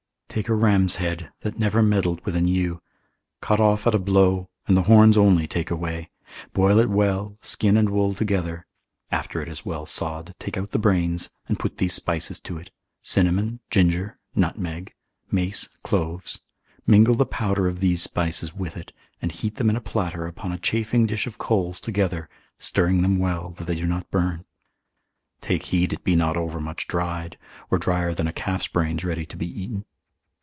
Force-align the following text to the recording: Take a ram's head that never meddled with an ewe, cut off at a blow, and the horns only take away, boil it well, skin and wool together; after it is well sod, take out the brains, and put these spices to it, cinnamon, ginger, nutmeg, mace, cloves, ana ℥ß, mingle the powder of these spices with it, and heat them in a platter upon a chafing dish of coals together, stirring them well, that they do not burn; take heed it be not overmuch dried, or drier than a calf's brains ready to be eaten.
Take 0.33 0.47
a 0.47 0.53
ram's 0.53 0.95
head 0.95 1.29
that 1.41 1.59
never 1.59 1.83
meddled 1.83 2.25
with 2.25 2.37
an 2.37 2.47
ewe, 2.47 2.81
cut 3.41 3.59
off 3.59 3.85
at 3.85 3.93
a 3.93 3.99
blow, 3.99 4.49
and 4.65 4.77
the 4.77 4.83
horns 4.83 5.17
only 5.17 5.45
take 5.45 5.69
away, 5.69 6.09
boil 6.53 6.79
it 6.79 6.89
well, 6.89 7.37
skin 7.41 7.75
and 7.75 7.89
wool 7.89 8.13
together; 8.13 8.65
after 9.11 9.41
it 9.41 9.49
is 9.49 9.65
well 9.65 9.85
sod, 9.85 10.33
take 10.39 10.55
out 10.55 10.71
the 10.71 10.79
brains, 10.79 11.31
and 11.49 11.59
put 11.59 11.79
these 11.79 11.91
spices 11.93 12.39
to 12.39 12.57
it, 12.57 12.71
cinnamon, 13.03 13.59
ginger, 13.69 14.19
nutmeg, 14.33 14.95
mace, 15.29 15.67
cloves, 15.83 16.37
ana 16.37 16.79
℥ß, 16.79 16.87
mingle 16.87 17.15
the 17.15 17.25
powder 17.25 17.67
of 17.67 17.81
these 17.81 18.01
spices 18.01 18.53
with 18.55 18.77
it, 18.77 18.93
and 19.21 19.33
heat 19.33 19.55
them 19.55 19.69
in 19.69 19.75
a 19.75 19.81
platter 19.81 20.25
upon 20.27 20.53
a 20.53 20.57
chafing 20.57 21.05
dish 21.05 21.27
of 21.27 21.37
coals 21.39 21.81
together, 21.81 22.29
stirring 22.57 23.01
them 23.01 23.19
well, 23.19 23.49
that 23.57 23.67
they 23.67 23.75
do 23.75 23.85
not 23.85 24.09
burn; 24.09 24.45
take 25.41 25.63
heed 25.63 25.91
it 25.91 26.05
be 26.05 26.15
not 26.15 26.37
overmuch 26.37 26.87
dried, 26.87 27.37
or 27.69 27.77
drier 27.77 28.13
than 28.13 28.27
a 28.27 28.31
calf's 28.33 28.67
brains 28.69 29.03
ready 29.03 29.25
to 29.25 29.35
be 29.35 29.61
eaten. 29.63 29.83